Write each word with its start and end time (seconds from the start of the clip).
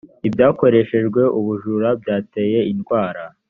ibyakoreshejwe 0.27 1.21
ubujura 1.39 1.89
byateye 2.01 2.59
indwara 2.71 3.23